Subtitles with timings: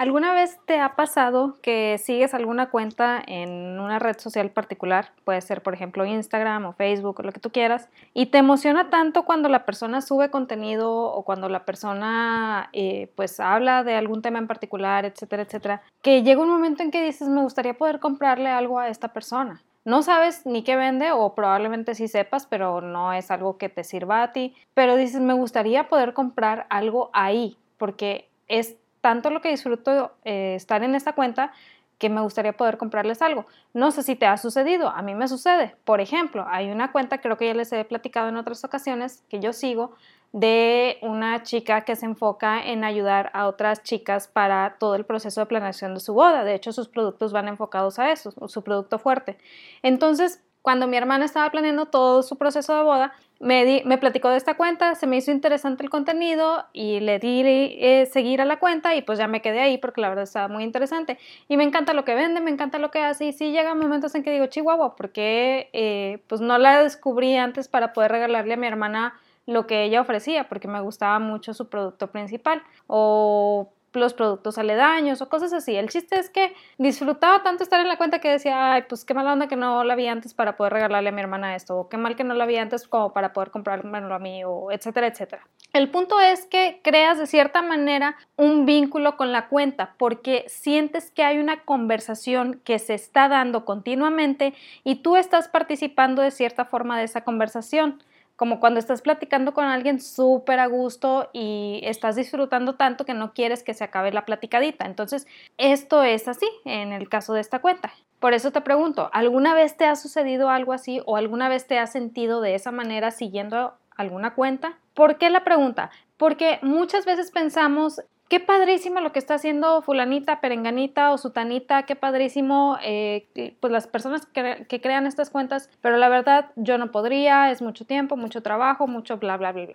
[0.00, 5.12] ¿Alguna vez te ha pasado que sigues alguna cuenta en una red social particular?
[5.26, 7.90] Puede ser, por ejemplo, Instagram o Facebook o lo que tú quieras.
[8.14, 13.40] Y te emociona tanto cuando la persona sube contenido o cuando la persona eh, pues
[13.40, 17.28] habla de algún tema en particular, etcétera, etcétera, que llega un momento en que dices,
[17.28, 19.60] me gustaría poder comprarle algo a esta persona.
[19.84, 23.84] No sabes ni qué vende o probablemente sí sepas, pero no es algo que te
[23.84, 24.54] sirva a ti.
[24.72, 30.54] Pero dices, me gustaría poder comprar algo ahí porque es tanto lo que disfruto eh,
[30.54, 31.52] estar en esta cuenta
[31.98, 33.44] que me gustaría poder comprarles algo.
[33.74, 35.76] No sé si te ha sucedido, a mí me sucede.
[35.84, 39.38] Por ejemplo, hay una cuenta, creo que ya les he platicado en otras ocasiones, que
[39.38, 39.94] yo sigo,
[40.32, 45.40] de una chica que se enfoca en ayudar a otras chicas para todo el proceso
[45.40, 46.44] de planeación de su boda.
[46.44, 49.36] De hecho, sus productos van enfocados a eso, su producto fuerte.
[49.82, 54.36] Entonces, cuando mi hermana estaba planeando todo su proceso de boda, me, me platicó de
[54.36, 58.58] esta cuenta, se me hizo interesante el contenido y le di eh, seguir a la
[58.58, 61.18] cuenta y pues ya me quedé ahí porque la verdad estaba muy interesante.
[61.48, 64.14] Y me encanta lo que vende, me encanta lo que hace y sí llegan momentos
[64.14, 68.58] en que digo, Chihuahua, porque eh, pues no la descubrí antes para poder regalarle a
[68.58, 69.14] mi hermana
[69.46, 75.20] lo que ella ofrecía porque me gustaba mucho su producto principal o los productos aledaños
[75.20, 75.76] o cosas así.
[75.76, 79.14] El chiste es que disfrutaba tanto estar en la cuenta que decía, ay, pues qué
[79.14, 81.88] mala onda que no la vi antes para poder regalarle a mi hermana esto, o
[81.88, 85.06] qué mal que no la vi antes como para poder comprármelo a mí, o etcétera,
[85.08, 85.46] etcétera.
[85.72, 91.10] El punto es que creas de cierta manera un vínculo con la cuenta porque sientes
[91.10, 96.64] que hay una conversación que se está dando continuamente y tú estás participando de cierta
[96.64, 98.02] forma de esa conversación
[98.40, 103.34] como cuando estás platicando con alguien súper a gusto y estás disfrutando tanto que no
[103.34, 104.86] quieres que se acabe la platicadita.
[104.86, 105.26] Entonces,
[105.58, 107.92] esto es así en el caso de esta cuenta.
[108.18, 111.78] Por eso te pregunto, ¿alguna vez te ha sucedido algo así o alguna vez te
[111.78, 114.78] has sentido de esa manera siguiendo alguna cuenta?
[114.94, 115.90] ¿Por qué la pregunta?
[116.16, 121.96] Porque muchas veces pensamos qué padrísimo lo que está haciendo fulanita, perenganita o sutanita, qué
[121.96, 123.26] padrísimo, eh,
[123.58, 127.84] pues las personas que, crean estas cuentas, pero la verdad yo no podría, es mucho
[127.84, 129.66] tiempo, mucho trabajo, mucho bla, bla, bla.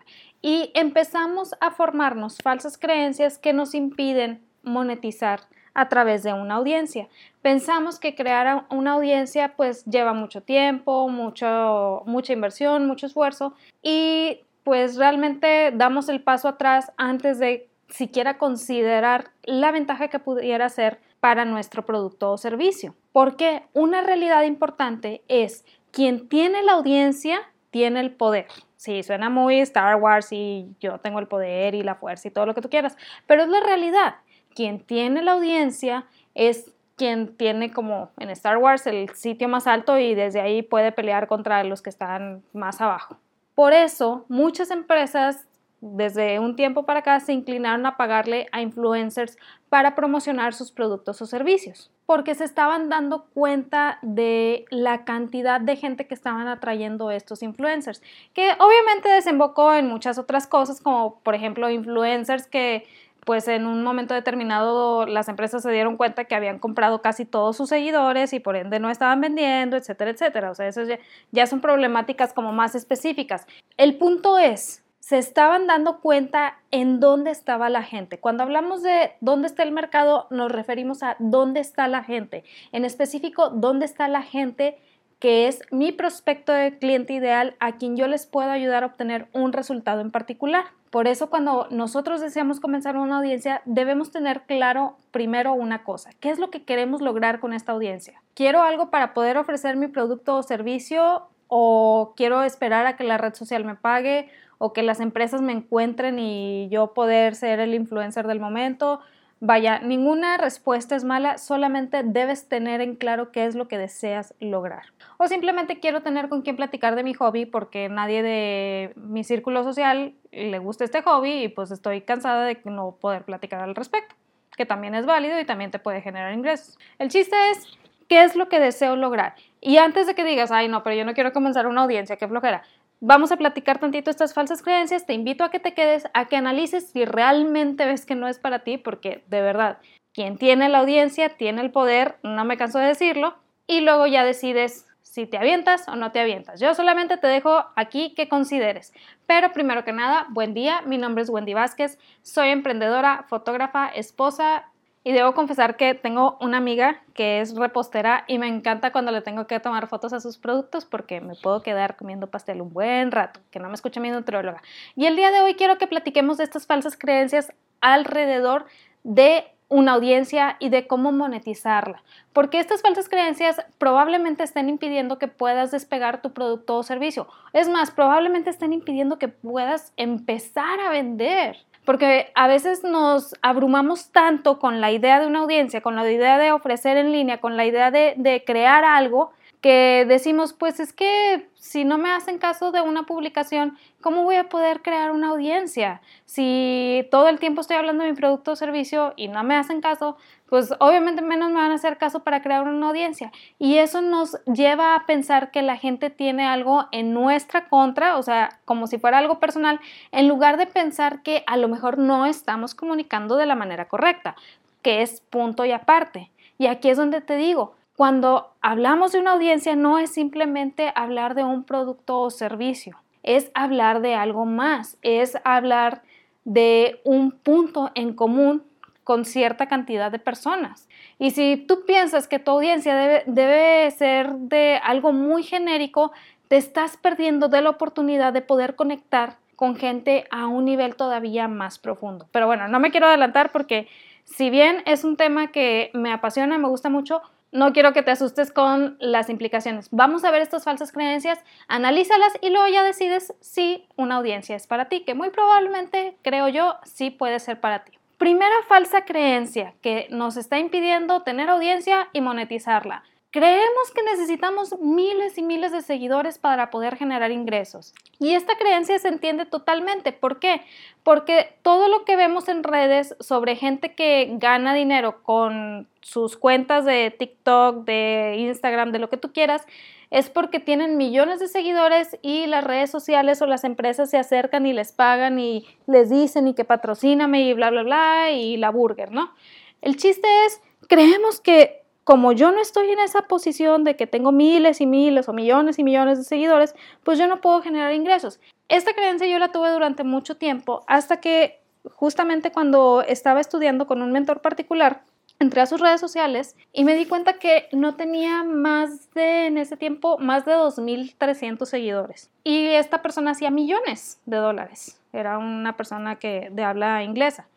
[0.42, 5.42] Y empezamos a formarnos falsas creencias que nos impiden monetizar
[5.74, 7.10] a través de una audiencia.
[7.42, 14.40] Pensamos que crear una audiencia pues lleva mucho tiempo, mucho, mucha inversión, mucho esfuerzo y
[14.64, 21.00] pues realmente damos el paso atrás antes de siquiera considerar la ventaja que pudiera ser
[21.20, 22.96] para nuestro producto o servicio.
[23.12, 27.40] Porque una realidad importante es quien tiene la audiencia
[27.72, 28.48] tiene el poder.
[28.78, 32.46] Sí, suena muy Star Wars y yo tengo el poder y la fuerza y todo
[32.46, 32.98] lo que tú quieras,
[33.28, 34.16] pero es la realidad.
[34.54, 39.98] Quien tiene la audiencia es quien tiene como en Star Wars el sitio más alto
[39.98, 43.18] y desde ahí puede pelear contra los que están más abajo.
[43.56, 45.48] Por eso, muchas empresas
[45.82, 49.38] desde un tiempo para acá se inclinaron a pagarle a influencers
[49.70, 55.76] para promocionar sus productos o servicios, porque se estaban dando cuenta de la cantidad de
[55.76, 58.02] gente que estaban atrayendo estos influencers,
[58.34, 62.86] que obviamente desembocó en muchas otras cosas, como por ejemplo influencers que
[63.26, 67.58] pues en un momento determinado las empresas se dieron cuenta que habían comprado casi todos
[67.58, 70.52] sus seguidores y por ende no estaban vendiendo, etcétera, etcétera.
[70.52, 71.00] O sea, eso ya,
[71.32, 73.48] ya son problemáticas como más específicas.
[73.78, 78.20] El punto es se estaban dando cuenta en dónde estaba la gente.
[78.20, 82.44] Cuando hablamos de dónde está el mercado, nos referimos a dónde está la gente.
[82.72, 84.80] En específico, dónde está la gente
[85.20, 89.28] que es mi prospecto de cliente ideal a quien yo les puedo ayudar a obtener
[89.32, 90.66] un resultado en particular.
[90.90, 96.32] Por eso cuando nosotros deseamos comenzar una audiencia, debemos tener claro primero una cosa, ¿qué
[96.32, 98.24] es lo que queremos lograr con esta audiencia?
[98.34, 101.28] ¿Quiero algo para poder ofrecer mi producto o servicio
[101.58, 104.28] o quiero esperar a que la red social me pague
[104.58, 109.00] o que las empresas me encuentren y yo poder ser el influencer del momento.
[109.40, 114.34] Vaya, ninguna respuesta es mala, solamente debes tener en claro qué es lo que deseas
[114.42, 114.84] lograr.
[115.16, 119.64] O simplemente quiero tener con quien platicar de mi hobby porque nadie de mi círculo
[119.64, 124.14] social le gusta este hobby y pues estoy cansada de no poder platicar al respecto,
[124.58, 126.78] que también es válido y también te puede generar ingresos.
[127.00, 127.78] El chiste es
[128.08, 129.36] qué es lo que deseo lograr.
[129.62, 132.28] Y antes de que digas, ay no, pero yo no quiero comenzar una audiencia, qué
[132.28, 132.64] flojera,
[133.02, 135.06] Vamos a platicar tantito estas falsas creencias.
[135.06, 138.40] Te invito a que te quedes, a que analices si realmente ves que no es
[138.40, 139.80] para ti, porque de verdad,
[140.14, 143.36] quien tiene la audiencia tiene el poder, no me canso de decirlo,
[143.68, 146.60] y luego ya decides si te avientas o no te avientas.
[146.60, 148.94] Yo solamente te dejo aquí que consideres.
[149.28, 154.72] Pero primero que nada, buen día, mi nombre es Wendy Vázquez, soy emprendedora, fotógrafa, esposa
[155.06, 159.22] y debo confesar que tengo una amiga que es repostera y me encanta cuando le
[159.22, 163.12] tengo que tomar fotos a sus productos porque me puedo quedar comiendo pastel un buen
[163.12, 164.64] rato, que no me escuche mi nutrióloga.
[164.96, 168.66] Y el día de hoy quiero que platiquemos de estas falsas creencias alrededor
[169.04, 172.02] de una audiencia y de cómo monetizarla.
[172.34, 177.28] Porque estas falsas creencias probablemente estén impidiendo que puedas despegar tu producto o servicio.
[177.54, 181.58] Es más, probablemente estén impidiendo que puedas empezar a vender.
[181.86, 186.38] Porque a veces nos abrumamos tanto con la idea de una audiencia, con la idea
[186.38, 189.32] de ofrecer en línea, con la idea de, de crear algo,
[189.62, 194.36] que decimos, pues es que si no me hacen caso de una publicación, ¿cómo voy
[194.36, 196.02] a poder crear una audiencia?
[196.26, 199.82] Si todo el tiempo estoy hablando de mi producto o servicio y no me hacen
[199.82, 200.18] caso,
[200.48, 203.32] pues obviamente menos me van a hacer caso para crear una audiencia.
[203.58, 208.24] Y eso nos lleva a pensar que la gente tiene algo en nuestra contra, o
[208.24, 209.80] sea, como si fuera algo personal,
[210.12, 214.36] en lugar de pensar que a lo mejor no estamos comunicando de la manera correcta,
[214.82, 216.32] que es punto y aparte.
[216.58, 221.34] Y aquí es donde te digo, cuando hablamos de una audiencia no es simplemente hablar
[221.34, 226.02] de un producto o servicio, es hablar de algo más, es hablar
[226.44, 228.64] de un punto en común
[229.04, 230.90] con cierta cantidad de personas.
[231.20, 236.12] Y si tú piensas que tu audiencia debe, debe, ser de algo muy genérico,
[236.48, 241.48] te estás perdiendo de la oportunidad de poder conectar con gente a un nivel todavía
[241.48, 242.28] más profundo.
[242.32, 243.88] Pero bueno, no me quiero adelantar porque
[244.26, 247.22] si bien es un tema que me apasiona, me gusta mucho,
[247.56, 249.88] no quiero que te asustes con las implicaciones.
[249.92, 254.68] Vamos a ver estas falsas creencias, analízalas y luego ya decides si una audiencia es
[254.68, 257.94] para ti, que muy probablemente, creo yo, sí puede ser para ti.
[258.18, 263.04] Primera falsa creencia que nos está impidiendo tener audiencia y monetizarla.
[263.36, 267.94] Creemos que necesitamos miles y miles de seguidores para poder generar ingresos.
[268.18, 270.14] Y esta creencia se entiende totalmente.
[270.14, 270.62] ¿Por qué?
[271.04, 276.86] Porque todo lo que vemos en redes sobre gente que gana dinero con sus cuentas
[276.86, 279.68] de TikTok, de Instagram, de lo que tú quieras,
[280.12, 284.66] es porque tienen millones de seguidores y las redes sociales o las empresas se acercan
[284.66, 288.70] y les pagan y les dicen y que patrocíname y bla, bla, bla y la
[288.70, 289.34] burger, ¿no?
[289.82, 294.32] El chiste es, creemos que como yo no estoy en esa posición de que tengo
[294.32, 298.40] miles y miles o millones y millones de seguidores, pues yo no puedo generar ingresos.
[298.70, 301.62] Esta creencia yo la tuve durante mucho tiempo hasta que
[301.96, 305.02] justamente cuando estaba estudiando con un mentor particular,
[305.40, 309.58] entré a sus redes sociales y me di cuenta que no tenía más de, en
[309.58, 312.30] ese tiempo, más de 2.300 seguidores.
[312.44, 315.02] Y esta persona hacía millones de dólares.
[315.12, 317.48] Era una persona que de habla inglesa.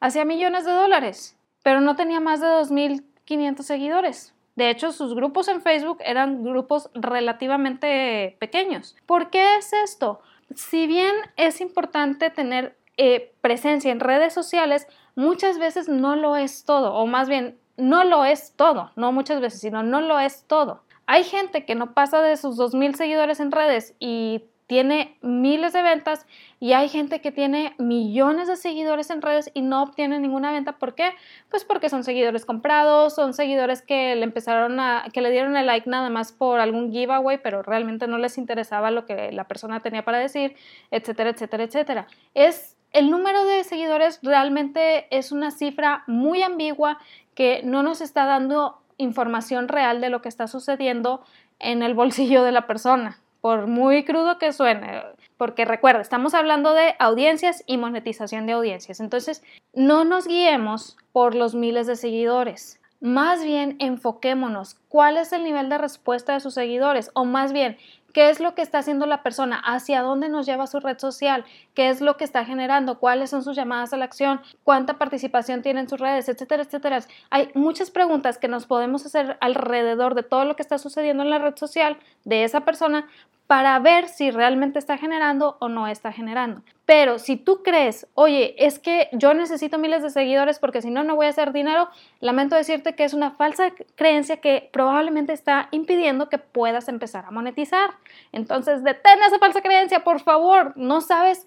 [0.00, 4.34] Hacía millones de dólares, pero no tenía más de 2.000 500 seguidores.
[4.56, 8.96] De hecho, sus grupos en Facebook eran grupos relativamente pequeños.
[9.04, 10.20] ¿Por qué es esto?
[10.54, 16.64] Si bien es importante tener eh, presencia en redes sociales, muchas veces no lo es
[16.64, 20.44] todo, o más bien, no lo es todo, no muchas veces, sino no lo es
[20.46, 20.82] todo.
[21.06, 25.80] Hay gente que no pasa de sus 2.000 seguidores en redes y tiene miles de
[25.80, 26.26] ventas
[26.60, 30.72] y hay gente que tiene millones de seguidores en redes y no obtiene ninguna venta.
[30.72, 31.12] ¿Por qué?
[31.50, 35.66] Pues porque son seguidores comprados, son seguidores que le empezaron a, que le dieron el
[35.66, 39.80] like nada más por algún giveaway, pero realmente no les interesaba lo que la persona
[39.80, 40.54] tenía para decir,
[40.90, 42.06] etcétera, etcétera, etcétera.
[42.34, 46.98] Es el número de seguidores realmente es una cifra muy ambigua
[47.34, 51.24] que no nos está dando información real de lo que está sucediendo
[51.58, 55.02] en el bolsillo de la persona por muy crudo que suene,
[55.36, 59.00] porque recuerda, estamos hablando de audiencias y monetización de audiencias.
[59.00, 59.42] Entonces,
[59.74, 62.80] no nos guiemos por los miles de seguidores.
[63.00, 67.78] Más bien enfoquémonos cuál es el nivel de respuesta de sus seguidores o más bien
[68.18, 71.44] qué es lo que está haciendo la persona, hacia dónde nos lleva su red social,
[71.74, 75.62] qué es lo que está generando, cuáles son sus llamadas a la acción, cuánta participación
[75.62, 76.98] tiene en sus redes, etcétera, etcétera.
[77.30, 81.30] Hay muchas preguntas que nos podemos hacer alrededor de todo lo que está sucediendo en
[81.30, 83.06] la red social de esa persona
[83.48, 86.62] para ver si realmente está generando o no está generando.
[86.84, 91.02] Pero si tú crees, oye, es que yo necesito miles de seguidores porque si no,
[91.02, 91.88] no voy a hacer dinero,
[92.20, 97.30] lamento decirte que es una falsa creencia que probablemente está impidiendo que puedas empezar a
[97.30, 97.92] monetizar.
[98.32, 100.74] Entonces, detén esa falsa creencia, por favor.
[100.76, 101.46] No sabes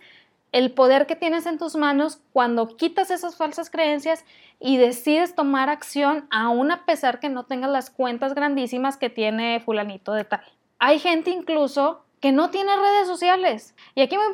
[0.52, 4.26] el poder que tienes en tus manos cuando quitas esas falsas creencias
[4.60, 9.60] y decides tomar acción aún a pesar que no tengas las cuentas grandísimas que tiene
[9.60, 10.42] fulanito de tal.
[10.84, 13.76] Hay gente incluso que no tiene redes sociales.
[13.94, 14.34] Y aquí muy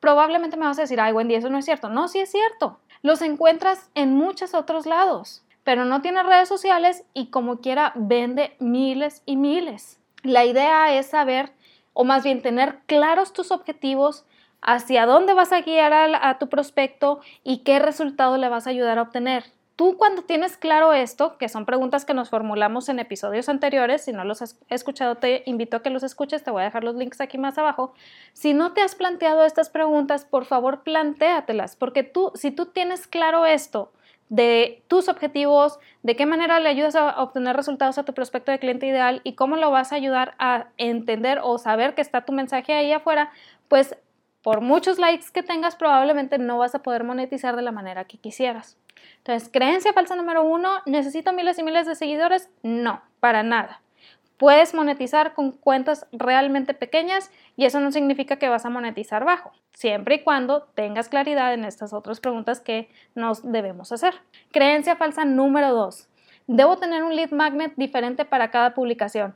[0.00, 1.88] probablemente me vas a decir, ay, Wendy, eso no es cierto.
[1.88, 2.80] No, sí es cierto.
[3.02, 8.56] Los encuentras en muchos otros lados, pero no tiene redes sociales y como quiera vende
[8.58, 10.00] miles y miles.
[10.24, 11.52] La idea es saber,
[11.92, 14.24] o más bien tener claros tus objetivos,
[14.60, 18.98] hacia dónde vas a guiar a tu prospecto y qué resultado le vas a ayudar
[18.98, 19.44] a obtener.
[19.78, 24.12] Tú cuando tienes claro esto, que son preguntas que nos formulamos en episodios anteriores, si
[24.12, 26.96] no los has escuchado te invito a que los escuches, te voy a dejar los
[26.96, 27.94] links aquí más abajo.
[28.32, 33.06] Si no te has planteado estas preguntas, por favor plantéatelas, porque tú, si tú tienes
[33.06, 33.92] claro esto,
[34.30, 38.58] de tus objetivos, de qué manera le ayudas a obtener resultados a tu prospecto de
[38.58, 42.32] cliente ideal y cómo lo vas a ayudar a entender o saber que está tu
[42.32, 43.30] mensaje ahí afuera,
[43.68, 43.96] pues
[44.42, 48.18] por muchos likes que tengas probablemente no vas a poder monetizar de la manera que
[48.18, 48.76] quisieras.
[49.28, 52.48] Entonces, creencia falsa número uno, ¿necesito miles y miles de seguidores?
[52.62, 53.82] No, para nada.
[54.38, 59.52] Puedes monetizar con cuentas realmente pequeñas y eso no significa que vas a monetizar bajo,
[59.74, 64.14] siempre y cuando tengas claridad en estas otras preguntas que nos debemos hacer.
[64.50, 66.08] Creencia falsa número 2.
[66.46, 69.34] Debo tener un lead magnet diferente para cada publicación.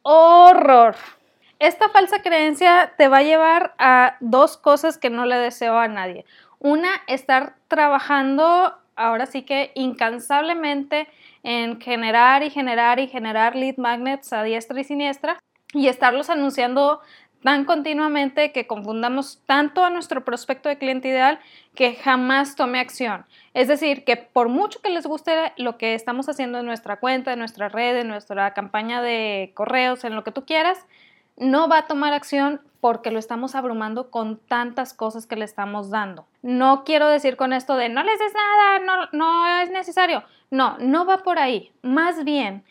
[0.00, 0.96] ¡Horror!
[1.58, 5.86] Esta falsa creencia te va a llevar a dos cosas que no le deseo a
[5.86, 6.24] nadie.
[6.60, 11.08] Una, estar trabajando ahora sí que incansablemente
[11.42, 15.38] en generar y generar y generar lead magnets a diestra y siniestra
[15.72, 17.00] y estarlos anunciando
[17.44, 21.38] tan continuamente que confundamos tanto a nuestro prospecto de cliente ideal
[21.74, 23.26] que jamás tome acción.
[23.52, 27.34] Es decir, que por mucho que les guste lo que estamos haciendo en nuestra cuenta,
[27.34, 30.86] en nuestra red, en nuestra campaña de correos, en lo que tú quieras,
[31.36, 35.90] no va a tomar acción porque lo estamos abrumando con tantas cosas que le estamos
[35.90, 36.26] dando.
[36.42, 40.22] No quiero decir con esto de no les des nada, no, no es necesario.
[40.50, 41.72] No, no va por ahí.
[41.82, 42.62] Más bien,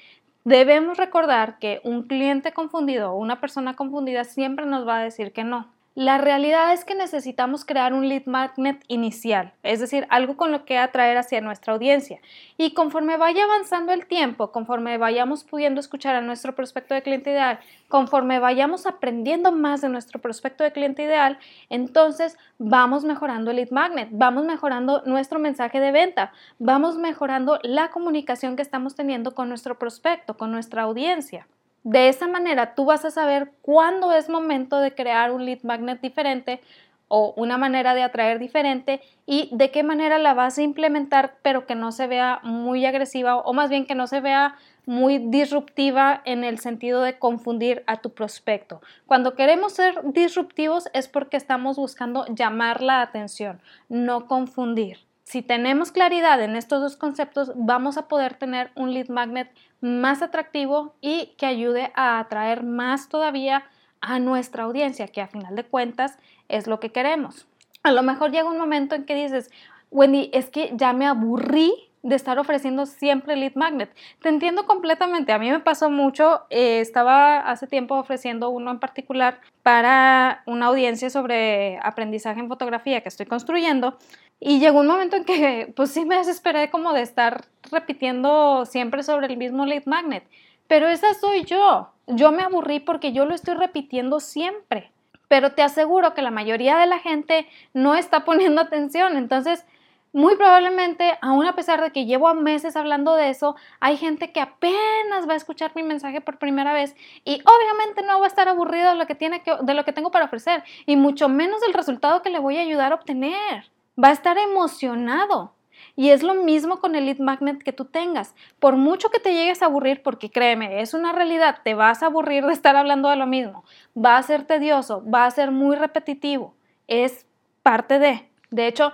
[0.44, 5.34] debemos recordar que un cliente confundido o una persona confundida siempre nos va a decir
[5.34, 5.73] que no.
[5.96, 10.66] La realidad es que necesitamos crear un lead magnet inicial, es decir, algo con lo
[10.66, 12.20] que atraer hacia nuestra audiencia.
[12.58, 17.30] Y conforme vaya avanzando el tiempo, conforme vayamos pudiendo escuchar a nuestro prospecto de cliente
[17.30, 17.60] ideal,
[17.90, 21.38] conforme vayamos aprendiendo más de nuestro prospecto de cliente ideal,
[21.70, 27.92] entonces vamos mejorando el lead magnet, vamos mejorando nuestro mensaje de venta, vamos mejorando la
[27.92, 31.46] comunicación que estamos teniendo con nuestro prospecto, con nuestra audiencia.
[31.84, 36.00] De esa manera tú vas a saber cuándo es momento de crear un lead magnet
[36.02, 36.62] diferente
[37.10, 41.66] o una manera de atraer diferente y de qué manera la vas a implementar pero
[41.66, 46.22] que no se vea muy agresiva o más bien que no se vea muy disruptiva
[46.26, 48.82] en el sentido de confundir a tu prospecto.
[49.06, 55.00] Cuando queremos ser disruptivos es porque estamos buscando llamar la atención, no confundir.
[55.34, 59.50] Si tenemos claridad en estos dos conceptos, vamos a poder tener un lead magnet
[59.82, 63.64] más atractivo y que ayude a atraer más todavía
[64.00, 67.48] a nuestra audiencia, que a final de cuentas es lo que queremos.
[67.82, 69.50] A lo mejor llega un momento en que dices,
[69.90, 71.74] Wendy, es que ya me aburrí
[72.04, 73.96] de estar ofreciendo siempre lead magnet.
[74.22, 75.32] Te entiendo completamente.
[75.32, 76.42] A mí me pasó mucho.
[76.50, 83.02] Eh, estaba hace tiempo ofreciendo uno en particular para una audiencia sobre aprendizaje en fotografía
[83.02, 83.98] que estoy construyendo.
[84.42, 89.02] Y llegó un momento en que, pues sí me desesperé como de estar repitiendo siempre
[89.02, 90.26] sobre el mismo lead magnet.
[90.68, 91.94] Pero esa soy yo.
[92.08, 94.92] Yo me aburrí porque yo lo estoy repitiendo siempre.
[95.30, 99.16] Pero te aseguro que la mayoría de la gente no está poniendo atención.
[99.16, 99.66] Entonces,
[100.14, 104.40] muy probablemente, aún a pesar de que llevo meses hablando de eso, hay gente que
[104.40, 108.48] apenas va a escuchar mi mensaje por primera vez y obviamente no va a estar
[108.48, 111.74] aburrido de lo que, tiene de lo que tengo para ofrecer y mucho menos del
[111.74, 113.72] resultado que le voy a ayudar a obtener.
[114.02, 115.56] Va a estar emocionado.
[115.96, 118.36] Y es lo mismo con el lead magnet que tú tengas.
[118.60, 122.08] Por mucho que te llegues a aburrir, porque créeme, es una realidad, te vas a
[122.08, 123.64] aburrir de estar hablando de lo mismo.
[123.98, 126.56] Va a ser tedioso, va a ser muy repetitivo.
[126.88, 127.26] Es
[127.64, 128.30] parte de.
[128.50, 128.94] De hecho,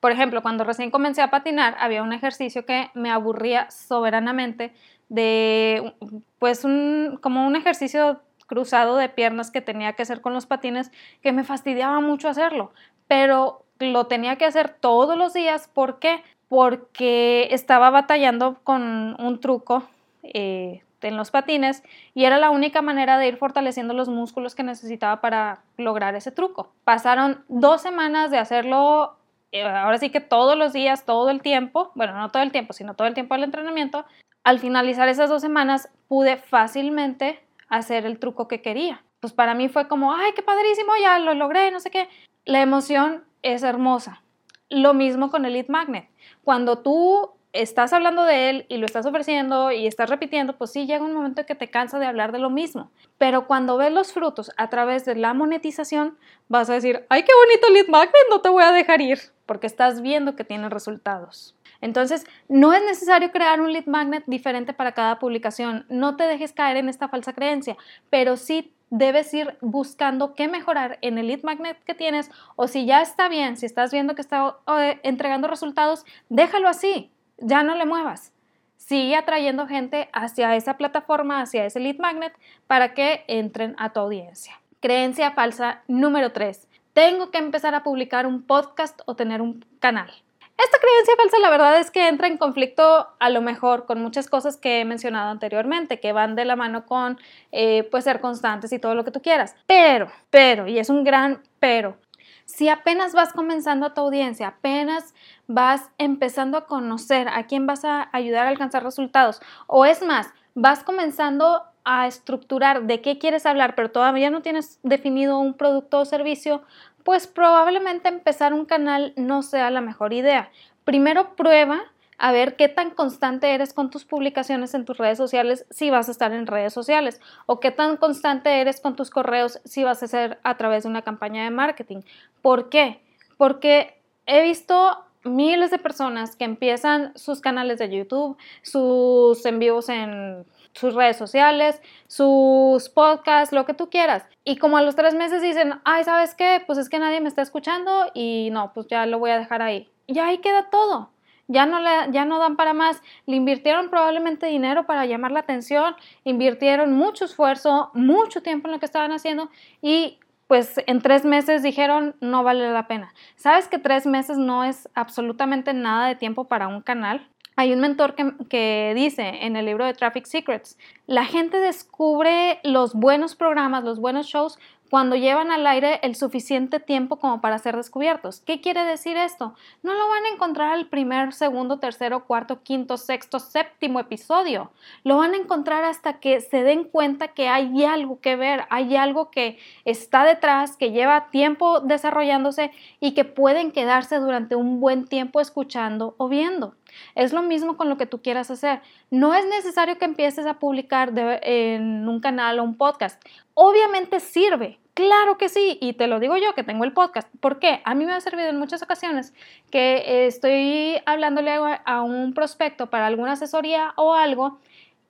[0.00, 4.72] por ejemplo, cuando recién comencé a patinar, había un ejercicio que me aburría soberanamente
[5.08, 5.94] de,
[6.38, 10.90] pues, un, como un ejercicio cruzado de piernas que tenía que hacer con los patines,
[11.22, 12.72] que me fastidiaba mucho hacerlo,
[13.06, 15.68] pero lo tenía que hacer todos los días.
[15.68, 16.22] ¿Por qué?
[16.48, 19.84] Porque estaba batallando con un truco
[20.22, 21.82] eh, en los patines
[22.14, 26.32] y era la única manera de ir fortaleciendo los músculos que necesitaba para lograr ese
[26.32, 26.72] truco.
[26.84, 29.17] Pasaron dos semanas de hacerlo
[29.52, 32.94] ahora sí que todos los días, todo el tiempo, bueno, no todo el tiempo, sino
[32.94, 34.04] todo el tiempo del entrenamiento,
[34.44, 39.02] al finalizar esas dos semanas pude fácilmente hacer el truco que quería.
[39.20, 42.08] Pues para mí fue como, ay, qué padrísimo, ya lo logré, no sé qué.
[42.44, 44.22] La emoción es hermosa.
[44.70, 46.08] Lo mismo con el lead magnet.
[46.44, 50.86] Cuando tú estás hablando de él y lo estás ofreciendo y estás repitiendo, pues sí
[50.86, 52.90] llega un momento en que te cansa de hablar de lo mismo.
[53.16, 57.32] Pero cuando ves los frutos a través de la monetización, vas a decir, ay, qué
[57.34, 61.56] bonito lead magnet, no te voy a dejar ir, porque estás viendo que tiene resultados.
[61.80, 65.84] Entonces, no es necesario crear un lead magnet diferente para cada publicación.
[65.88, 67.76] No te dejes caer en esta falsa creencia,
[68.10, 72.86] pero sí debes ir buscando qué mejorar en el lead magnet que tienes o si
[72.86, 77.74] ya está bien, si estás viendo que está eh, entregando resultados, déjalo así ya no
[77.74, 78.32] le muevas.
[78.76, 82.32] Sigue atrayendo gente hacia esa plataforma, hacia ese lead magnet,
[82.66, 84.60] para que entren a tu audiencia.
[84.80, 86.67] Creencia falsa número 3.
[86.98, 90.10] Tengo que empezar a publicar un podcast o tener un canal.
[90.58, 94.28] Esta creencia falsa la verdad es que entra en conflicto a lo mejor con muchas
[94.28, 97.16] cosas que he mencionado anteriormente, que van de la mano con
[97.52, 99.54] eh, pues ser constantes y todo lo que tú quieras.
[99.68, 101.98] Pero, pero, y es un gran pero,
[102.46, 105.14] si apenas vas comenzando a tu audiencia, apenas
[105.46, 110.34] vas empezando a conocer a quién vas a ayudar a alcanzar resultados, o es más,
[110.56, 116.00] vas comenzando a estructurar de qué quieres hablar, pero todavía no tienes definido un producto
[116.00, 116.60] o servicio,
[117.02, 120.50] pues probablemente empezar un canal no sea la mejor idea.
[120.84, 121.80] Primero prueba
[122.18, 126.08] a ver qué tan constante eres con tus publicaciones en tus redes sociales si vas
[126.08, 130.02] a estar en redes sociales o qué tan constante eres con tus correos si vas
[130.02, 132.02] a hacer a través de una campaña de marketing.
[132.42, 133.00] ¿Por qué?
[133.38, 140.44] Porque he visto miles de personas que empiezan sus canales de YouTube, sus envíos en
[140.78, 144.24] sus redes sociales, sus podcasts, lo que tú quieras.
[144.44, 146.62] Y como a los tres meses dicen, ay, ¿sabes qué?
[146.66, 149.62] Pues es que nadie me está escuchando y no, pues ya lo voy a dejar
[149.62, 149.90] ahí.
[150.06, 151.10] Y ahí queda todo.
[151.48, 153.02] Ya no, le, ya no dan para más.
[153.26, 155.94] Le invirtieron probablemente dinero para llamar la atención,
[156.24, 161.62] invirtieron mucho esfuerzo, mucho tiempo en lo que estaban haciendo y pues en tres meses
[161.62, 163.14] dijeron no vale la pena.
[163.36, 167.28] ¿Sabes que tres meses no es absolutamente nada de tiempo para un canal?
[167.58, 172.94] Hay un mentor que, dice en el libro de Traffic Secrets, la gente descubre los
[172.94, 174.60] buenos programas, los buenos shows
[174.90, 178.40] cuando llevan al aire el suficiente tiempo como para ser descubiertos.
[178.46, 179.54] ¿Qué quiere decir esto?
[179.82, 184.70] No lo van a encontrar al primer, segundo, tercero, cuarto, quinto, sexto, séptimo episodio.
[185.02, 188.94] Lo van a encontrar hasta que se den cuenta que hay algo que ver, hay
[188.94, 195.06] algo que está detrás, que lleva tiempo desarrollándose y que pueden quedarse durante un buen
[195.06, 196.76] tiempo escuchando o viendo.
[197.14, 198.80] Es lo mismo con lo que tú quieras hacer.
[199.10, 201.12] No es necesario que empieces a publicar
[201.42, 203.22] en un canal o un podcast.
[203.54, 207.28] Obviamente sirve, claro que sí, y te lo digo yo que tengo el podcast.
[207.40, 207.80] ¿Por qué?
[207.84, 209.34] A mí me ha servido en muchas ocasiones
[209.70, 211.52] que estoy hablándole
[211.84, 214.58] a un prospecto para alguna asesoría o algo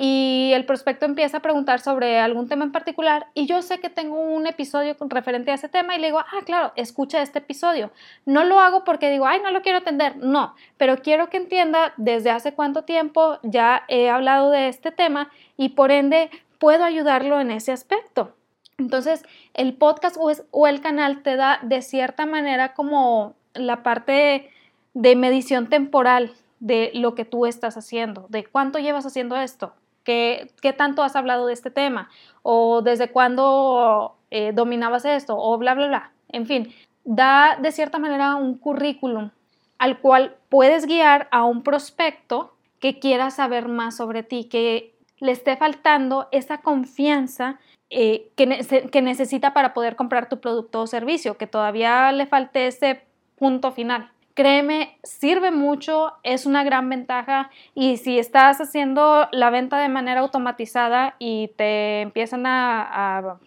[0.01, 3.91] y el prospecto empieza a preguntar sobre algún tema en particular y yo sé que
[3.91, 7.91] tengo un episodio referente a ese tema y le digo, ah, claro, escucha este episodio.
[8.25, 11.95] No lo hago porque digo, ay, no lo quiero atender, no, pero quiero que entienda
[11.97, 17.41] desde hace cuánto tiempo ya he hablado de este tema y por ende puedo ayudarlo
[17.41, 18.37] en ese aspecto.
[18.79, 20.17] Entonces, el podcast
[20.53, 24.49] o, el canal te da de cierta manera como la parte
[24.95, 29.75] de medición temporal de lo que tú estás haciendo, de cuánto llevas haciendo esto,
[30.09, 32.09] ¿Qué, tanto has hablado de este tema?
[32.41, 35.37] ¿O desde cuándo eh, dominabas esto?
[35.37, 36.13] O bla, bla, bla.
[36.31, 36.73] En fin,
[37.05, 39.33] da de cierta manera un currículum
[39.77, 45.33] al cual puedes guiar a un prospecto que quiera saber más sobre ti, que le
[45.33, 47.59] esté faltando esa confianza
[47.91, 52.67] eh, que, que, necesita para poder comprar tu producto o servicio, que todavía le falte
[52.67, 53.03] ese
[53.37, 54.11] punto final.
[54.39, 60.21] Créeme, sirve mucho, es una gran ventaja y si estás haciendo la venta de manera
[60.21, 63.41] automatizada y te empiezan a,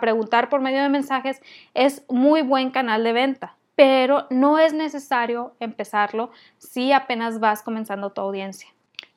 [0.00, 1.42] preguntar por medio de mensajes,
[1.74, 8.10] es muy buen canal de venta pero no es necesario empezarlo si apenas vas comenzando
[8.10, 8.68] tu audiencia.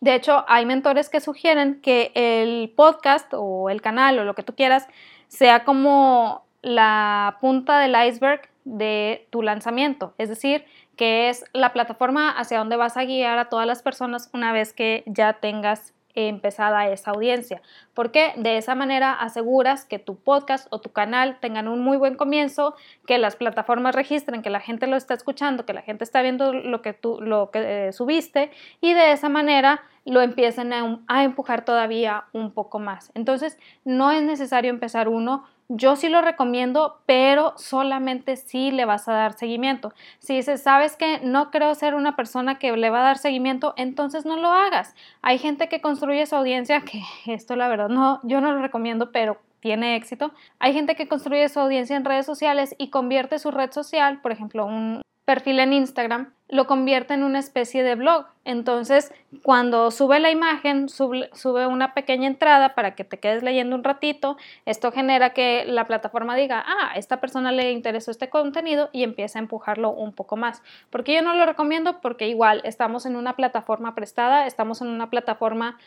[0.02, 4.42] De hecho, hay mentores que sugieren que el podcast o el canal o lo que
[4.42, 4.88] tú quieras
[5.28, 10.66] sea como la punta del iceberg de tu lanzamiento, es decir,
[11.00, 14.74] que es la plataforma hacia donde vas a guiar a todas las personas una vez
[14.74, 17.62] que ya tengas empezada esa audiencia,
[17.94, 22.16] porque de esa manera aseguras que tu podcast o tu canal tengan un muy buen
[22.16, 22.76] comienzo,
[23.08, 26.52] que las plataformas registren que la gente lo está escuchando, que la gente está viendo
[26.52, 31.24] lo que tú lo que eh, subiste y de esa manera lo empiecen a, a
[31.24, 33.14] empujar todavía un poco más.
[33.16, 39.08] Entonces, no es necesario empezar uno yo sí lo recomiendo, pero solamente si le vas
[39.08, 39.94] a dar seguimiento.
[40.18, 43.76] Si dices, sabes que no creo ser una persona que le va a dar seguimiento,
[43.78, 44.96] entonces no lo hagas.
[45.22, 47.02] Hay gente que construye su audiencia, que
[47.32, 50.32] esto la verdad no, yo no lo recomiendo, pero tiene éxito.
[50.58, 54.32] Hay gente que construye su audiencia en redes sociales y convierte su red social, por
[54.32, 58.26] ejemplo, un perfil en Instagram, lo convierte en una especie de blog.
[58.44, 61.30] Entonces, cuando sube la imagen, sube,
[61.68, 64.36] una pequeña entrada para que te quedes leyendo un ratito.
[64.66, 69.38] Esto genera que la plataforma diga, ah, esta persona le interesó este contenido y empieza
[69.38, 70.64] a empujarlo un poco más.
[70.90, 75.12] Porque yo no lo recomiendo porque igual estamos en una plataforma prestada, estamos en una
[75.12, 75.78] plataforma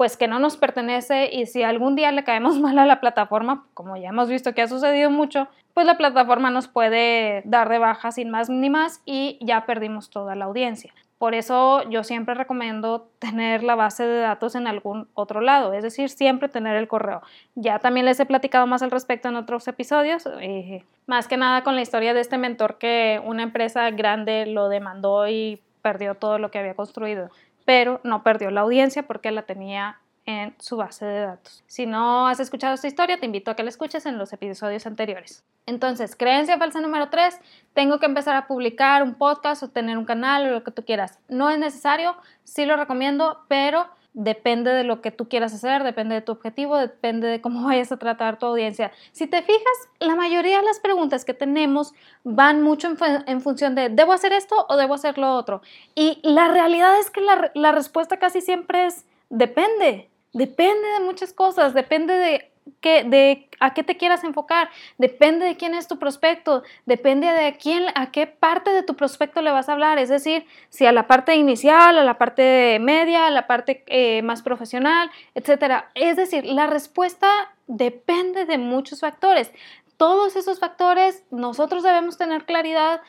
[0.00, 3.66] pues que no nos pertenece y si algún día le caemos mal a la plataforma,
[3.74, 7.78] como ya hemos visto que ha sucedido mucho, pues la plataforma nos puede dar de
[7.78, 10.94] baja sin más ni más y ya perdimos toda la audiencia.
[11.18, 15.82] Por eso yo siempre recomiendo tener la base de datos en algún otro lado, es
[15.82, 17.20] decir, siempre tener el correo.
[17.54, 21.62] Ya también les he platicado más al respecto en otros episodios, eh, más que nada
[21.62, 26.38] con la historia de este mentor que una empresa grande lo demandó y perdió todo
[26.38, 27.30] lo que había construido,
[27.70, 31.62] pero no perdió la audiencia porque la tenía en su base de datos.
[31.68, 34.86] Si no has escuchado esta historia, te invito a que la escuches en los episodios
[34.86, 35.44] anteriores.
[35.66, 37.38] Entonces, creencia falsa número 3,
[37.72, 40.84] tengo que empezar a publicar un podcast o tener un canal o lo que tú
[40.84, 41.20] quieras.
[41.28, 46.14] No es necesario, sí lo recomiendo, pero depende de lo que tú quieras hacer, depende
[46.14, 48.92] de tu objetivo, depende de cómo vayas a tratar tu audiencia.
[49.12, 51.92] Si te fijas, la mayoría de las preguntas que tenemos
[52.24, 52.88] van mucho
[53.26, 55.62] en, función de, ¿debo hacer esto o debo hacer lo otro?
[55.94, 60.08] Y la realidad es que la, la respuesta casi siempre es, depende.
[60.32, 62.49] Depende de muchas cosas, depende de,
[62.80, 67.56] qué, de a qué te quieras enfocar, depende de quién es tu prospecto, depende de
[67.56, 70.92] quién, a qué parte de tu prospecto le vas a hablar, es decir, si a
[70.92, 75.84] la parte inicial, a la parte media, a la parte eh, más profesional, etc.
[75.94, 77.28] Es decir, la respuesta
[77.66, 79.52] depende de muchos factores.
[79.96, 83.02] Todos esos factores nosotros debemos tener claridad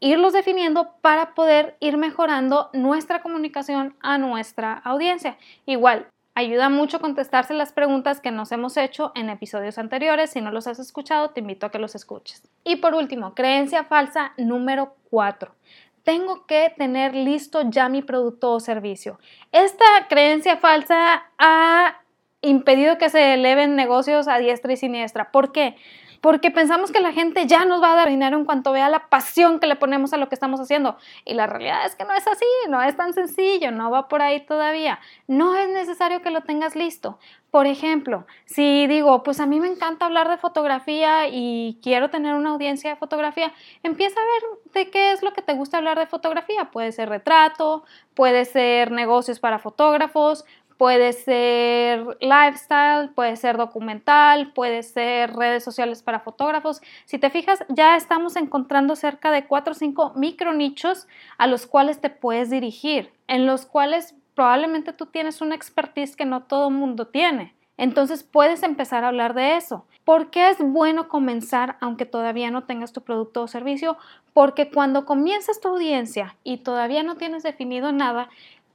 [0.00, 5.38] irlos definiendo para poder ir mejorando nuestra comunicación a nuestra audiencia.
[5.64, 10.30] Igual, Ayuda mucho contestarse las preguntas que nos hemos hecho en episodios anteriores.
[10.30, 12.42] Si no los has escuchado, te invito a que los escuches.
[12.64, 15.54] Y por último, creencia falsa número 4.
[16.02, 19.20] Tengo que tener listo ya mi producto o servicio.
[19.52, 22.00] Esta creencia falsa ha
[22.42, 25.30] impedido que se eleven negocios a diestra y siniestra.
[25.30, 25.76] ¿Por qué?
[26.24, 29.10] Porque pensamos que la gente ya nos va a dar dinero en cuanto vea la
[29.10, 30.96] pasión que le ponemos a lo que estamos haciendo.
[31.26, 34.22] Y la realidad es que no es así, no es tan sencillo, no va por
[34.22, 35.00] ahí todavía.
[35.26, 37.18] No es necesario que lo tengas listo.
[37.50, 42.34] Por ejemplo, si digo, pues a mí me encanta hablar de fotografía y quiero tener
[42.34, 45.98] una audiencia de fotografía, empieza a ver de qué es lo que te gusta hablar
[45.98, 46.70] de fotografía.
[46.70, 47.84] Puede ser retrato,
[48.14, 56.02] puede ser negocios para fotógrafos, Puede ser lifestyle, puede ser documental, puede ser redes sociales
[56.02, 56.80] para fotógrafos.
[57.04, 61.06] Si te fijas, ya estamos encontrando cerca de 4 o 5 micronichos
[61.38, 66.24] a los cuales te puedes dirigir, en los cuales probablemente tú tienes una expertise que
[66.24, 67.54] no todo mundo tiene.
[67.76, 69.84] Entonces puedes empezar a hablar de eso.
[70.04, 73.96] ¿Por qué es bueno comenzar aunque todavía no tengas tu producto o servicio?
[74.32, 78.28] Porque cuando comienzas tu audiencia y todavía no tienes definido nada,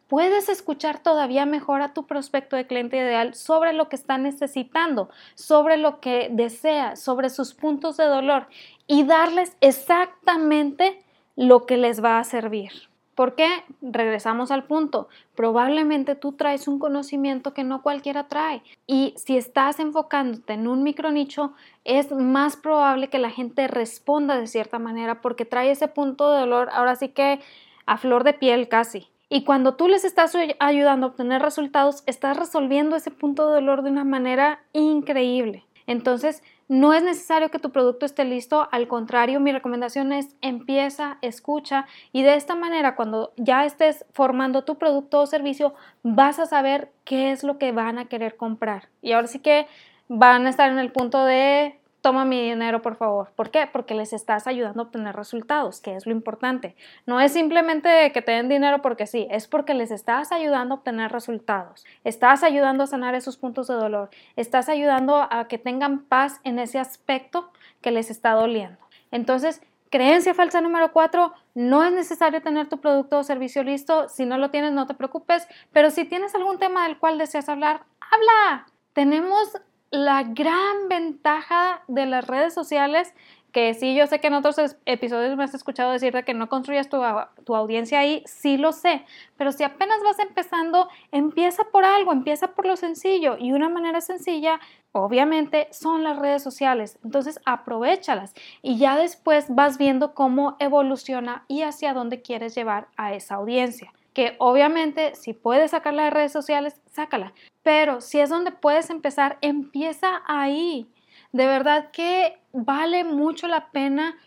[0.10, 5.10] puedes escuchar todavía mejor a tu prospecto de cliente ideal sobre lo que está necesitando,
[5.36, 8.48] sobre lo que desea, sobre sus puntos de dolor
[8.88, 11.02] y darles exactamente
[11.38, 12.89] lo que les va a servir.
[13.13, 13.50] ¿Por qué?
[13.82, 15.10] Regresamos al punto.
[15.36, 18.63] Probablemente tú traes un conocimiento que no cualquiera trae.
[18.88, 24.48] Y si estás enfocándote en un micronicho, es más probable que la gente responda de
[24.48, 27.41] cierta manera porque trae ese punto de dolor, ahora sí que
[27.86, 29.10] a flor de piel casi.
[29.29, 33.83] Y cuando tú les estás ayudando a obtener resultados, estás resolviendo ese punto de dolor
[33.83, 35.65] de una manera increíble.
[35.85, 41.17] Entonces, no es necesario que tu producto esté listo, al contrario, mi recomendación es empieza,
[41.23, 46.45] escucha y de esta manera cuando ya estés formando tu producto o servicio vas a
[46.45, 48.89] saber qué es lo que van a querer comprar.
[49.01, 49.65] Y ahora sí que
[50.07, 53.31] van a estar en el punto de toma mi dinero, por favor.
[53.35, 53.67] ¿Por qué?
[53.71, 56.75] Porque les estás ayudando a obtener resultados, que es lo importante.
[57.05, 60.77] No es simplemente que te den dinero porque sí, es porque les estás ayudando a
[60.77, 61.85] obtener resultados.
[62.03, 64.09] Estás ayudando a sanar esos puntos de dolor.
[64.35, 68.79] Estás ayudando a que tengan paz en ese aspecto que les está doliendo.
[69.12, 74.07] Entonces, creencia falsa número cuatro, no es necesario tener tu producto o servicio listo.
[74.07, 75.47] Si no lo tienes, no te preocupes.
[75.73, 78.67] Pero si tienes algún tema del cual deseas hablar, habla.
[78.93, 79.57] Tenemos
[79.91, 83.13] la gran ventaja de las redes sociales,
[83.52, 86.89] que sí, yo sé que en otros episodios me has escuchado decir que no construyas
[86.89, 87.02] tu,
[87.45, 89.04] tu, audiencia ahí, sí lo sé,
[89.38, 94.02] pero si apenas vas empezando, empieza por algo, empieza por lo sencillo y una manera
[94.02, 94.60] sencilla,
[94.91, 101.63] obviamente, son las redes sociales, entonces aprovechalas y ya después vas viendo cómo evoluciona y
[101.63, 106.82] hacia dónde quieres llevar a esa audiencia que obviamente si puedes sacarla de redes sociales,
[106.91, 107.34] sácala.
[107.63, 110.89] Pero si es donde puedes empezar, empieza ahí.
[111.32, 114.17] De verdad que vale mucho la pena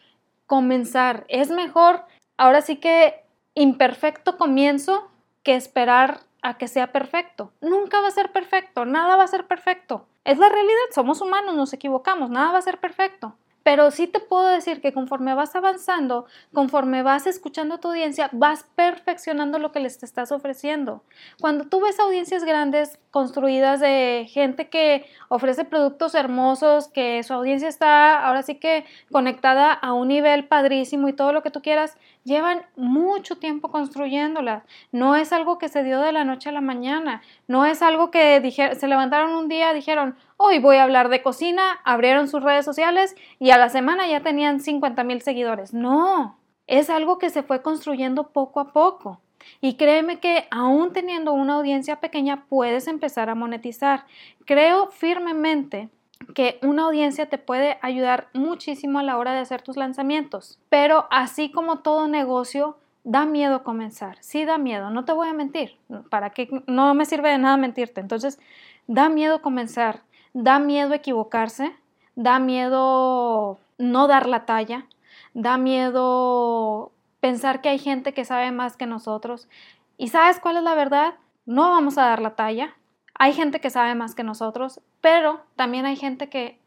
[0.47, 1.25] comenzar.
[1.29, 2.05] Es mejor,
[2.37, 5.11] ahora sí que imperfecto comienzo
[5.43, 7.53] que esperar a que sea perfecto.
[7.61, 10.07] Nunca va a ser perfecto, nada va a ser perfecto.
[10.25, 13.35] Es la realidad, somos humanos, nos equivocamos, nada va a ser perfecto.
[13.63, 18.29] Pero sí te puedo decir que conforme vas avanzando, conforme vas escuchando a tu audiencia,
[18.33, 21.05] vas perfeccionando lo que les estás ofreciendo.
[21.41, 27.69] Cuando tú ves audiencias grandes construidas de gente que ofrece productos hermosos, que su audiencia
[27.69, 31.97] está ahora sí que conectada a un nivel padrísimo y todo lo que tú quieras,
[32.25, 34.65] llevan mucho tiempo construyéndolas.
[34.93, 38.11] No es algo que se dio de la noche a la mañana, no es algo
[38.11, 42.65] que se levantaron un día, dijeron, hoy voy a hablar de cocina, abrieron sus redes
[42.65, 45.73] sociales y a la semana ya tenían 50 mil seguidores.
[45.73, 49.21] No, Es algo que se fue construyendo poco a poco.
[49.61, 54.07] Y créeme que aún teniendo una audiencia pequeña puedes empezar a monetizar.
[54.45, 55.89] Creo firmemente
[56.35, 60.59] que una audiencia te puede ayudar muchísimo a la hora de hacer tus lanzamientos.
[60.69, 64.17] Pero así como todo negocio, da miedo comenzar.
[64.21, 65.77] Sí da miedo, no te voy a mentir.
[66.11, 66.49] ¿Para qué?
[66.67, 68.01] No me sirve de nada mentirte.
[68.01, 68.39] Entonces,
[68.87, 70.03] da miedo comenzar,
[70.33, 71.75] da miedo equivocarse,
[72.15, 74.87] da miedo no dar la talla,
[75.35, 79.49] da miedo pensar que hay gente que sabe más que nosotros.
[79.97, 81.15] ¿Y sabes cuál es la verdad?
[81.47, 82.75] No vamos a dar la talla.
[83.15, 86.59] Hay gente que sabe más que nosotros, pero también hay gente que,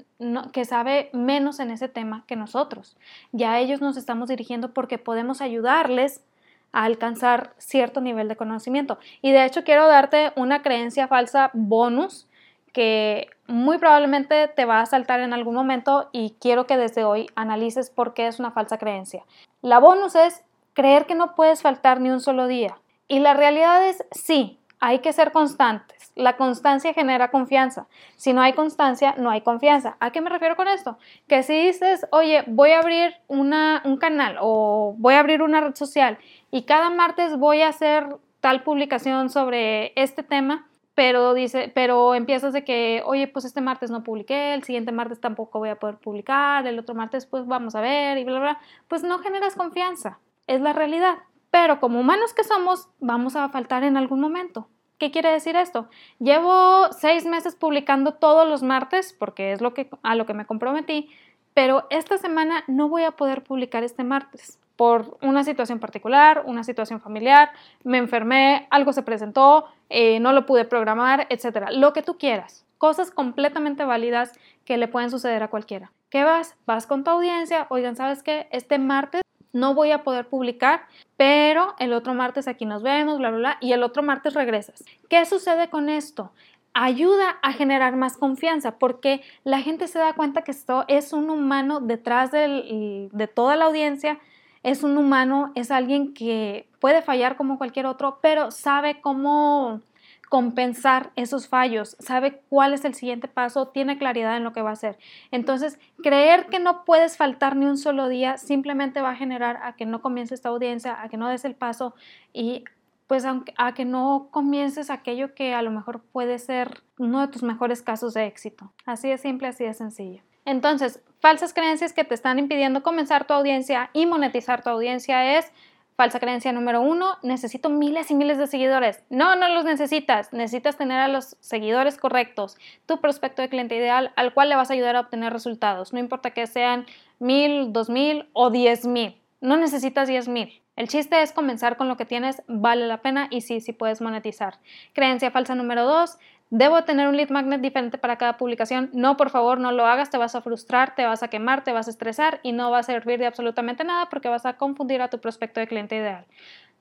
[0.54, 2.96] que sabe menos en ese tema que nosotros.
[3.32, 6.24] Ya a ellos nos estamos dirigiendo porque podemos ayudarles
[6.72, 9.00] a alcanzar cierto nivel de conocimiento.
[9.22, 12.28] Y de hecho quiero darte una creencia falsa bonus
[12.76, 17.30] que muy probablemente te va a saltar en algún momento y quiero que desde hoy
[17.34, 19.24] analices por qué es una falsa creencia.
[19.62, 22.78] La bonus es creer que no puedes faltar ni un solo día.
[23.08, 26.12] Y la realidad es sí, hay que ser constantes.
[26.16, 27.88] La constancia genera confianza.
[28.18, 29.96] Si no hay constancia, no hay confianza.
[30.02, 30.98] ¿A qué me refiero con esto?
[31.30, 35.62] Que si dices, oye, voy a abrir una, un canal o voy a abrir una
[35.62, 36.18] red social
[36.52, 42.54] y cada martes voy a hacer tal publicación sobre este tema, pero dice, pero empiezas
[42.54, 45.98] de que, oye, pues este martes no publiqué, el siguiente martes tampoco voy a poder
[45.98, 50.20] publicar, el otro martes pues vamos a ver y bla, bla, pues no generas confianza,
[50.48, 51.18] es la realidad.
[51.52, 54.70] Pero como humanos que somos, vamos a faltar en algún momento.
[54.98, 55.90] ¿Qué quiere decir esto?
[56.20, 60.46] Llevo seis meses publicando todos los martes, porque es lo que, a lo que me
[60.46, 61.10] comprometí,
[61.54, 66.64] pero esta semana no voy a poder publicar este martes por una situación particular, una
[66.64, 67.52] situación familiar,
[67.84, 71.72] me enfermé, algo se presentó, eh, no lo pude programar, etcétera.
[71.72, 72.66] Lo que tú quieras.
[72.78, 74.34] Cosas completamente válidas
[74.66, 75.92] que le pueden suceder a cualquiera.
[76.10, 76.56] ¿Qué vas?
[76.66, 78.48] Vas con tu audiencia, oigan, ¿sabes qué?
[78.52, 79.22] Este martes
[79.54, 80.82] no voy a poder publicar,
[81.16, 84.84] pero el otro martes aquí nos vemos, bla, bla, bla, y el otro martes regresas.
[85.10, 86.32] ¿Qué sucede con esto?
[86.76, 91.30] ayuda a generar más confianza porque la gente se da cuenta que esto es un
[91.30, 94.20] humano detrás de toda la audiencia,
[94.66, 99.82] es un humano, es alguien que puede fallar como cualquier otro, pero sabe cómo
[100.28, 104.72] compensar esos fallos, sabe cuál es el siguiente paso, tiene claridad en lo que va
[104.72, 104.98] a hacer.
[105.30, 109.76] Entonces, creer que no puedes faltar ni un solo día simplemente va a generar a
[109.76, 111.94] que no comience esta audiencia, a que no des el paso
[112.34, 112.64] y
[113.06, 117.44] pues a que no comiences aquello que a lo mejor puede ser uno de tus
[117.44, 118.74] mejores casos de éxito.
[118.84, 120.24] Así de simple, así de sencillo.
[120.44, 125.52] Entonces, falsas creencias que te están impidiendo comenzar tu audiencia y monetizar tu audiencia es
[125.96, 129.02] falsa creencia número uno, necesito miles y miles de seguidores.
[129.10, 130.34] No, no los necesitas.
[130.34, 134.70] Necesitas tener a los seguidores correctos, tu prospecto de cliente ideal al cual le vas
[134.70, 135.94] a ayudar a obtener resultados.
[135.94, 136.86] No importa que sean
[137.18, 139.20] mil, dos mil o diez mil.
[139.42, 140.62] No necesitas diez mil.
[140.76, 144.02] El chiste es comenzar con lo que tienes, vale la pena y sí, sí puedes
[144.02, 144.60] monetizar.
[144.94, 148.90] Creencia falsa número dos, Debo tener un lead magnet diferente para cada publicación.
[148.94, 151.72] No, por favor, no lo hagas, te vas a frustrar, te vas a quemar, te
[151.72, 155.02] vas a estresar y no va a servir de absolutamente nada porque vas a confundir
[155.02, 156.26] a tu prospecto de cliente ideal.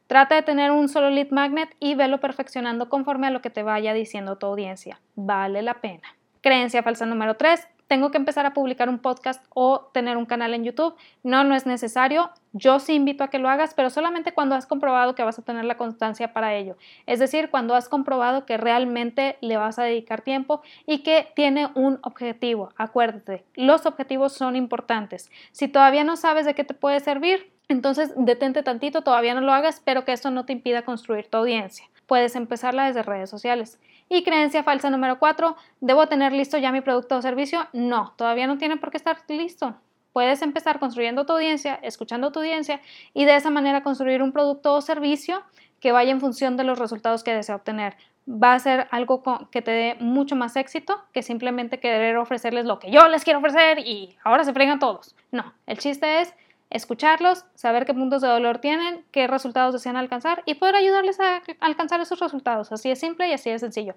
[0.06, 3.62] Trata de tener un solo lead magnet y velo perfeccionando conforme a lo que te
[3.62, 5.00] vaya diciendo tu audiencia.
[5.14, 6.14] Vale la pena.
[6.42, 10.54] Creencia falsa número 3 tengo que empezar a publicar un podcast o tener un canal
[10.54, 10.94] en YouTube.
[11.22, 12.30] No, no es necesario.
[12.56, 15.42] Yo sí invito a que lo hagas, pero solamente cuando has comprobado que vas a
[15.42, 16.76] tener la constancia para ello.
[17.04, 21.68] Es decir, cuando has comprobado que realmente le vas a dedicar tiempo y que tiene
[21.74, 22.68] un objetivo.
[22.76, 25.32] Acuérdate, los objetivos son importantes.
[25.50, 29.52] Si todavía no sabes de qué te puede servir, entonces detente tantito, todavía no lo
[29.52, 31.86] hagas, pero que esto no te impida construir tu audiencia.
[32.06, 33.80] Puedes empezarla desde redes sociales.
[34.08, 37.66] Y creencia falsa número 4, ¿debo tener listo ya mi producto o servicio?
[37.72, 39.74] No, todavía no tiene por qué estar listo.
[40.14, 42.80] Puedes empezar construyendo tu audiencia, escuchando tu audiencia
[43.14, 45.42] y de esa manera construir un producto o servicio
[45.80, 47.96] que vaya en función de los resultados que desea obtener.
[48.28, 52.78] Va a ser algo que te dé mucho más éxito que simplemente querer ofrecerles lo
[52.78, 55.16] que yo les quiero ofrecer y ahora se fregan todos.
[55.32, 56.32] No, el chiste es
[56.70, 61.42] escucharlos, saber qué puntos de dolor tienen, qué resultados desean alcanzar y poder ayudarles a
[61.58, 62.70] alcanzar esos resultados.
[62.70, 63.96] Así es simple y así es sencillo.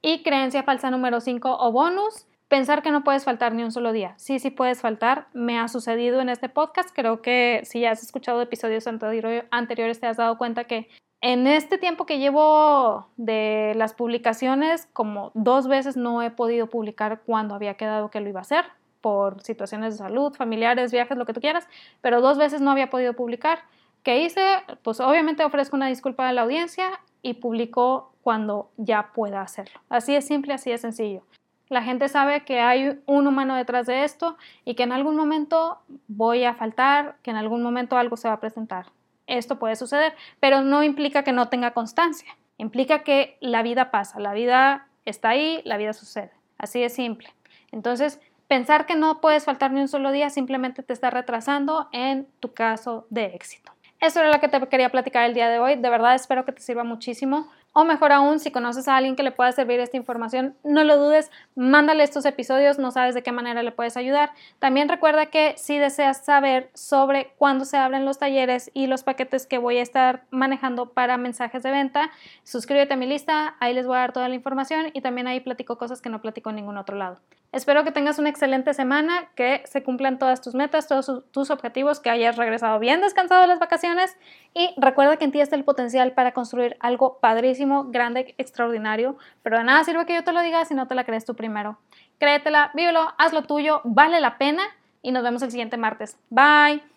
[0.00, 3.92] Y creencia falsa número 5 o bonus, pensar que no puedes faltar ni un solo
[3.92, 4.14] día.
[4.16, 5.28] Sí, sí puedes faltar.
[5.32, 6.90] Me ha sucedido en este podcast.
[6.94, 10.88] Creo que si ya has escuchado episodios anteriores te has dado cuenta que
[11.20, 17.22] en este tiempo que llevo de las publicaciones, como dos veces no he podido publicar
[17.24, 18.64] cuando había quedado que lo iba a hacer
[19.00, 21.68] por situaciones de salud, familiares, viajes, lo que tú quieras,
[22.00, 23.60] pero dos veces no había podido publicar.
[24.02, 24.40] ¿Qué hice?
[24.82, 29.80] Pues obviamente ofrezco una disculpa a la audiencia y publico cuando ya pueda hacerlo.
[29.88, 31.22] Así es simple, así es sencillo.
[31.68, 35.78] La gente sabe que hay un humano detrás de esto y que en algún momento
[36.06, 38.86] voy a faltar, que en algún momento algo se va a presentar.
[39.26, 42.36] Esto puede suceder, pero no implica que no tenga constancia.
[42.58, 46.30] Implica que la vida pasa, la vida está ahí, la vida sucede.
[46.58, 47.34] Así de simple.
[47.72, 52.28] Entonces, pensar que no puedes faltar ni un solo día simplemente te está retrasando en
[52.38, 53.72] tu caso de éxito.
[54.00, 55.76] Eso era lo que te quería platicar el día de hoy.
[55.76, 57.50] De verdad espero que te sirva muchísimo.
[57.78, 60.96] O mejor aún, si conoces a alguien que le pueda servir esta información, no lo
[60.96, 64.30] dudes, mándale estos episodios, no sabes de qué manera le puedes ayudar.
[64.58, 69.46] También recuerda que si deseas saber sobre cuándo se abren los talleres y los paquetes
[69.46, 72.10] que voy a estar manejando para mensajes de venta,
[72.44, 75.40] suscríbete a mi lista, ahí les voy a dar toda la información y también ahí
[75.40, 77.20] platico cosas que no platico en ningún otro lado.
[77.56, 82.00] Espero que tengas una excelente semana, que se cumplan todas tus metas, todos tus objetivos,
[82.00, 84.14] que hayas regresado bien descansado de las vacaciones
[84.52, 89.56] y recuerda que en ti está el potencial para construir algo padrísimo, grande, extraordinario, pero
[89.56, 91.78] de nada sirve que yo te lo diga si no te la crees tú primero.
[92.18, 94.62] Créetela, vívelo, haz lo tuyo, vale la pena
[95.00, 96.18] y nos vemos el siguiente martes.
[96.28, 96.95] Bye.